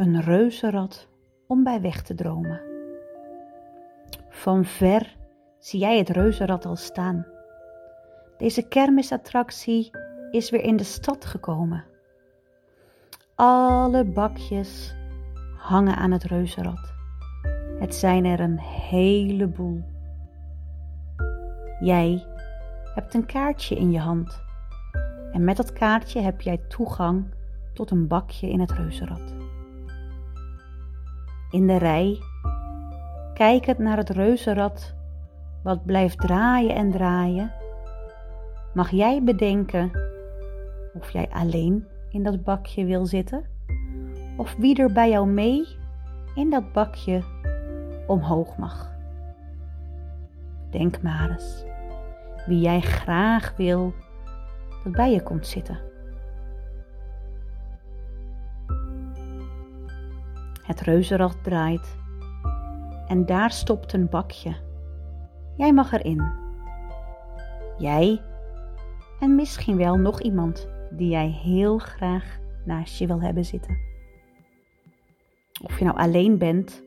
Een 0.00 0.20
reuzenrad 0.20 1.08
om 1.46 1.64
bij 1.64 1.80
weg 1.80 2.02
te 2.02 2.14
dromen. 2.14 2.60
Van 4.28 4.64
ver 4.64 5.16
zie 5.58 5.80
jij 5.80 5.98
het 5.98 6.08
reuzenrad 6.08 6.64
al 6.64 6.76
staan. 6.76 7.26
Deze 8.38 8.68
kermisattractie 8.68 9.90
is 10.30 10.50
weer 10.50 10.62
in 10.62 10.76
de 10.76 10.84
stad 10.84 11.24
gekomen. 11.24 11.84
Alle 13.34 14.04
bakjes 14.04 14.94
hangen 15.56 15.96
aan 15.96 16.10
het 16.10 16.24
reuzenrad. 16.24 16.92
Het 17.78 17.94
zijn 17.94 18.24
er 18.24 18.40
een 18.40 18.58
heleboel. 18.58 19.82
Jij 21.80 22.26
hebt 22.94 23.14
een 23.14 23.26
kaartje 23.26 23.76
in 23.76 23.90
je 23.90 24.00
hand. 24.00 24.42
En 25.32 25.44
met 25.44 25.56
dat 25.56 25.72
kaartje 25.72 26.20
heb 26.20 26.40
jij 26.40 26.60
toegang 26.68 27.34
tot 27.74 27.90
een 27.90 28.06
bakje 28.06 28.50
in 28.50 28.60
het 28.60 28.72
reuzenrad. 28.72 29.39
In 31.50 31.66
de 31.66 31.76
rij, 31.76 32.18
kijkend 33.34 33.78
naar 33.78 33.96
het 33.96 34.10
reuzenrad, 34.10 34.94
wat 35.62 35.84
blijft 35.84 36.18
draaien 36.18 36.74
en 36.74 36.90
draaien, 36.90 37.52
mag 38.74 38.90
jij 38.90 39.22
bedenken 39.22 39.90
of 40.94 41.10
jij 41.10 41.28
alleen 41.30 41.86
in 42.10 42.22
dat 42.22 42.44
bakje 42.44 42.84
wil 42.84 43.06
zitten 43.06 43.44
of 44.36 44.54
wie 44.58 44.82
er 44.82 44.92
bij 44.92 45.10
jou 45.10 45.26
mee 45.28 45.66
in 46.34 46.50
dat 46.50 46.72
bakje 46.72 47.22
omhoog 48.06 48.56
mag. 48.56 48.90
Denk 50.70 51.02
maar 51.02 51.30
eens 51.30 51.64
wie 52.46 52.60
jij 52.60 52.80
graag 52.80 53.56
wil 53.56 53.94
dat 54.84 54.92
bij 54.92 55.12
je 55.12 55.22
komt 55.22 55.46
zitten. 55.46 55.89
Het 60.70 60.80
reuzenrad 60.80 61.36
draait 61.42 61.98
en 63.06 63.26
daar 63.26 63.50
stopt 63.50 63.92
een 63.92 64.08
bakje. 64.08 64.54
Jij 65.56 65.72
mag 65.72 65.92
erin. 65.92 66.32
Jij 67.78 68.22
en 69.20 69.34
misschien 69.34 69.76
wel 69.76 69.96
nog 69.96 70.20
iemand 70.20 70.68
die 70.90 71.08
jij 71.08 71.28
heel 71.28 71.78
graag 71.78 72.38
naast 72.64 72.98
je 72.98 73.06
wil 73.06 73.20
hebben 73.20 73.44
zitten. 73.44 73.78
Of 75.62 75.78
je 75.78 75.84
nou 75.84 75.96
alleen 75.96 76.38
bent 76.38 76.82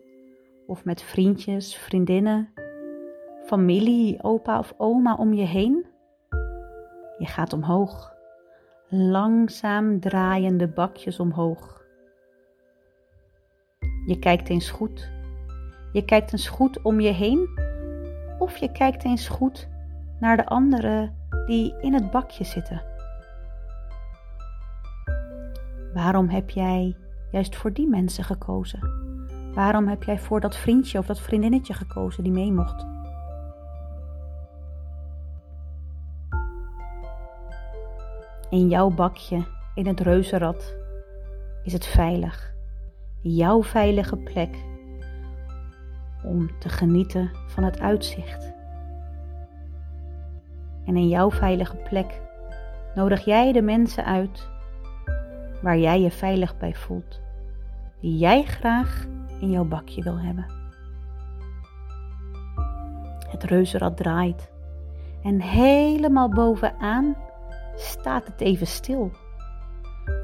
of 0.68 0.86
met 0.86 1.02
vriendjes, 1.02 1.76
vriendinnen, 1.76 2.54
familie, 3.46 4.24
opa 4.24 4.60
of 4.60 4.74
oma 4.78 5.16
om 5.16 5.34
je 5.34 5.46
heen. 5.46 5.86
Je 7.18 7.26
gaat 7.26 7.54
omhoog, 7.54 8.14
langzaam 8.90 10.00
draaiende 10.00 10.68
bakjes 10.68 11.20
omhoog. 11.20 11.83
Je 14.06 14.20
kijkt 14.20 14.50
eens 14.50 14.70
goed. 14.70 15.12
Je 15.92 16.06
kijkt 16.06 16.32
eens 16.32 16.48
goed 16.48 16.82
om 16.82 17.00
je 17.00 17.12
heen 17.12 17.50
of 18.40 18.58
je 18.58 18.72
kijkt 18.72 19.04
eens 19.04 19.28
goed 19.28 19.70
naar 20.20 20.38
de 20.38 20.46
anderen 20.46 21.16
die 21.46 21.76
in 21.82 21.94
het 21.94 22.12
bakje 22.12 22.44
zitten. 22.44 22.82
Waarom 25.94 26.30
heb 26.30 26.50
jij 26.50 26.96
juist 27.32 27.56
voor 27.56 27.74
die 27.74 27.88
mensen 27.88 28.24
gekozen? 28.24 28.80
Waarom 29.54 29.88
heb 29.88 30.04
jij 30.04 30.20
voor 30.20 30.40
dat 30.40 30.56
vriendje 30.56 30.98
of 30.98 31.06
dat 31.06 31.20
vriendinnetje 31.20 31.74
gekozen 31.74 32.24
die 32.24 32.32
mee 32.32 32.52
mocht? 32.52 32.86
In 38.50 38.70
jouw 38.70 38.90
bakje, 38.90 39.46
in 39.76 39.88
het 39.88 40.00
reuzenrad, 40.00 40.76
is 41.64 41.74
het 41.74 41.86
veilig. 41.86 42.53
Jouw 43.26 43.64
veilige 43.64 44.18
plek 44.18 44.56
om 46.24 46.60
te 46.60 46.70
genieten 46.70 47.32
van 47.48 47.64
het 47.64 47.80
uitzicht. 47.80 48.54
En 50.86 50.96
in 50.96 51.08
jouw 51.08 51.32
veilige 51.32 51.76
plek 51.76 52.22
nodig 52.96 53.26
jij 53.26 53.52
de 53.52 53.62
mensen 53.62 54.06
uit 54.06 54.50
waar 55.62 55.78
jij 55.78 56.02
je 56.02 56.12
veilig 56.12 56.58
bij 56.58 56.76
voelt, 56.76 57.22
die 58.00 58.18
jij 58.18 58.44
graag 58.44 59.06
in 59.40 59.50
jouw 59.50 59.66
bakje 59.66 60.04
wil 60.04 60.20
hebben. 60.20 60.46
Het 63.30 63.44
reuzenrad 63.44 63.98
draait 63.98 64.52
en 65.24 65.42
helemaal 65.42 66.30
bovenaan 66.30 67.16
staat 67.76 68.28
het 68.28 68.42
even 68.42 68.68
stil. 68.68 69.12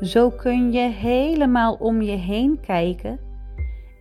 Zo 0.01 0.29
kun 0.29 0.71
je 0.71 0.89
helemaal 0.89 1.73
om 1.73 2.01
je 2.01 2.15
heen 2.15 2.59
kijken 2.59 3.19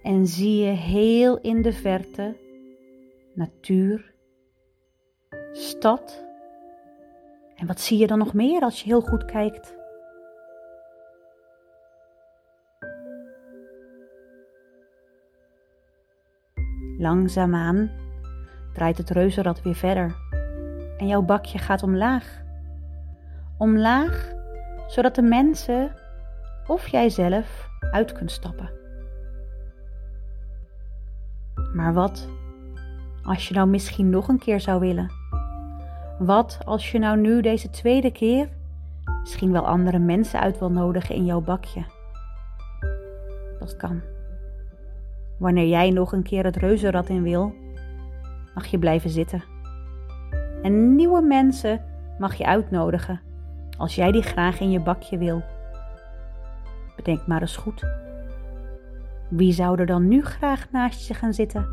en 0.02 0.26
zie 0.26 0.64
je 0.64 0.70
heel 0.70 1.38
in 1.38 1.62
de 1.62 1.72
verte 1.72 2.36
natuur, 3.34 4.14
stad. 5.52 6.26
En 7.56 7.66
wat 7.66 7.80
zie 7.80 7.98
je 7.98 8.06
dan 8.06 8.18
nog 8.18 8.34
meer 8.34 8.62
als 8.62 8.80
je 8.80 8.86
heel 8.86 9.00
goed 9.00 9.24
kijkt? 9.24 9.76
Langzaamaan 16.98 17.90
draait 18.72 18.98
het 18.98 19.10
reuzenrad 19.10 19.62
weer 19.62 19.74
verder 19.74 20.16
en 20.96 21.06
jouw 21.06 21.22
bakje 21.22 21.58
gaat 21.58 21.82
omlaag. 21.82 22.42
Omlaag, 23.58 24.32
zodat 24.88 25.14
de 25.14 25.22
mensen 25.22 25.94
of 26.66 26.88
jijzelf 26.88 27.68
uit 27.90 28.12
kunt 28.12 28.30
stappen. 28.30 28.70
Maar 31.74 31.94
wat 31.94 32.28
als 33.22 33.48
je 33.48 33.54
nou 33.54 33.68
misschien 33.68 34.10
nog 34.10 34.28
een 34.28 34.38
keer 34.38 34.60
zou 34.60 34.80
willen? 34.80 35.10
Wat 36.18 36.58
als 36.64 36.92
je 36.92 36.98
nou 36.98 37.18
nu 37.18 37.40
deze 37.40 37.70
tweede 37.70 38.12
keer 38.12 38.48
misschien 39.20 39.52
wel 39.52 39.66
andere 39.66 39.98
mensen 39.98 40.40
uit 40.40 40.58
wil 40.58 40.70
nodigen 40.70 41.14
in 41.14 41.24
jouw 41.24 41.40
bakje? 41.40 41.84
Dat 43.58 43.76
kan. 43.76 44.00
Wanneer 45.38 45.66
jij 45.66 45.90
nog 45.90 46.12
een 46.12 46.22
keer 46.22 46.44
het 46.44 46.56
reuzenrad 46.56 47.08
in 47.08 47.22
wil, 47.22 47.54
mag 48.54 48.66
je 48.66 48.78
blijven 48.78 49.10
zitten. 49.10 49.44
En 50.62 50.94
nieuwe 50.94 51.20
mensen 51.20 51.84
mag 52.18 52.34
je 52.34 52.46
uitnodigen 52.46 53.20
als 53.78 53.94
jij 53.94 54.12
die 54.12 54.22
graag 54.22 54.60
in 54.60 54.70
je 54.70 54.80
bakje 54.80 55.18
wil. 55.18 55.42
Bedenk 56.96 57.26
maar 57.26 57.40
eens 57.40 57.56
goed. 57.56 57.84
Wie 59.28 59.52
zou 59.52 59.78
er 59.80 59.86
dan 59.86 60.08
nu 60.08 60.24
graag 60.24 60.70
naast 60.70 61.08
je 61.08 61.14
gaan 61.14 61.34
zitten? 61.34 61.66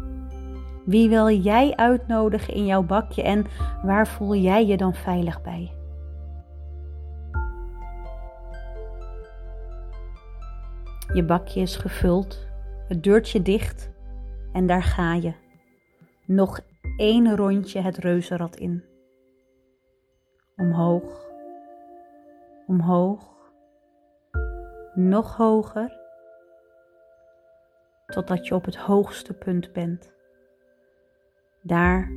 Wie 0.85 1.09
wil 1.09 1.29
jij 1.29 1.75
uitnodigen 1.75 2.53
in 2.53 2.65
jouw 2.65 2.83
bakje 2.83 3.23
en 3.23 3.45
waar 3.83 4.07
voel 4.07 4.35
jij 4.35 4.65
je 4.65 4.77
dan 4.77 4.93
veilig 4.93 5.41
bij? 5.41 5.71
Je 11.13 11.23
bakje 11.23 11.61
is 11.61 11.75
gevuld, 11.75 12.47
het 12.87 13.03
deurtje 13.03 13.41
dicht 13.41 13.91
en 14.53 14.65
daar 14.65 14.83
ga 14.83 15.13
je. 15.13 15.33
Nog 16.25 16.59
één 16.97 17.35
rondje 17.35 17.81
het 17.81 17.97
reuzenrad 17.97 18.55
in. 18.55 18.83
Omhoog, 20.55 21.25
omhoog, 22.67 23.27
nog 24.93 25.35
hoger, 25.35 25.97
totdat 28.05 28.47
je 28.47 28.55
op 28.55 28.65
het 28.65 28.75
hoogste 28.75 29.33
punt 29.33 29.73
bent. 29.73 30.13
Daar 31.61 32.11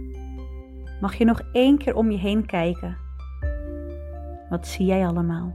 mag 1.00 1.14
je 1.14 1.24
nog 1.24 1.40
één 1.52 1.78
keer 1.78 1.94
om 1.94 2.10
je 2.10 2.18
heen 2.18 2.46
kijken. 2.46 2.96
Wat 4.50 4.66
zie 4.66 4.86
jij 4.86 5.06
allemaal? 5.06 5.54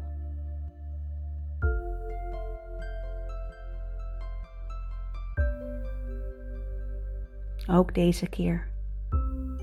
Ook 7.68 7.94
deze 7.94 8.30
keer 8.30 8.68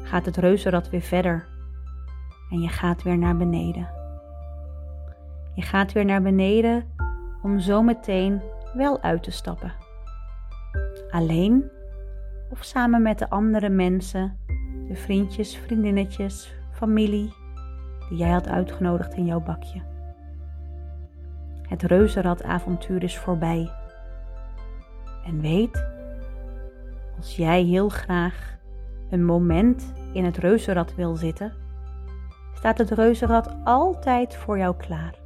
gaat 0.03 0.25
het 0.25 0.37
reuzenrad 0.37 0.91
weer 0.91 1.01
verder 1.01 1.47
en 2.51 2.61
je 2.61 2.69
gaat 2.69 3.03
weer 3.03 3.19
naar 3.19 3.37
beneden. 3.37 4.00
Je 5.55 5.63
gaat 5.63 5.93
weer 5.93 6.05
naar 6.05 6.23
beneden 6.23 6.85
om 7.43 7.61
zo 7.61 7.83
meteen 7.83 8.41
wel 8.75 9.03
uit 9.03 9.23
te 9.23 9.31
stappen. 9.31 9.73
Alleen 11.11 11.71
of 12.51 12.65
samen 12.65 13.03
met 13.03 13.19
de 13.19 13.31
andere 13.31 13.69
mensen, 13.69 14.39
de 14.89 14.95
vriendjes, 14.95 15.57
vriendinnetjes, 15.57 16.55
familie 16.71 17.33
die 18.09 18.19
jij 18.19 18.31
had 18.31 18.49
uitgenodigd 18.49 19.15
in 19.15 19.25
jouw 19.25 19.41
bakje. 19.41 19.83
Het 21.69 21.83
reuzenradavontuur 21.83 23.03
is 23.03 23.19
voorbij. 23.19 23.71
En 25.25 25.41
weet, 25.41 25.87
als 27.17 27.37
jij 27.37 27.63
heel 27.63 27.89
graag 27.89 28.59
een 29.11 29.25
moment 29.25 29.93
in 30.13 30.25
het 30.25 30.37
reuzenrad 30.37 30.95
wil 30.95 31.17
zitten, 31.17 31.53
staat 32.55 32.79
het 32.79 32.91
reuzenrad 32.91 33.57
altijd 33.65 34.37
voor 34.37 34.59
jou 34.59 34.77
klaar. 34.77 35.20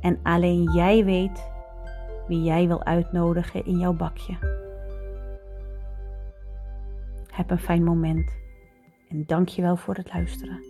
En 0.00 0.18
alleen 0.22 0.72
jij 0.72 1.04
weet 1.04 1.50
wie 2.28 2.42
jij 2.42 2.66
wil 2.66 2.84
uitnodigen 2.84 3.64
in 3.64 3.78
jouw 3.78 3.92
bakje. 3.92 4.36
Heb 7.26 7.50
een 7.50 7.58
fijn 7.58 7.84
moment 7.84 8.36
en 9.08 9.26
dank 9.26 9.48
je 9.48 9.62
wel 9.62 9.76
voor 9.76 9.94
het 9.94 10.12
luisteren. 10.12 10.67